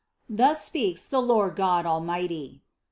Thus 0.31 0.63
speaks 0.65 1.07
the 1.07 1.21
Lord 1.21 1.55
God 1.55 1.85
Almighty!" 1.85 2.63